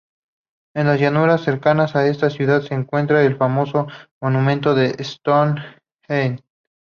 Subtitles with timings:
[0.75, 3.85] En las llanuras cercanas a esta ciudad se encuentra el famoso
[4.19, 6.43] monumento de Stonehenge.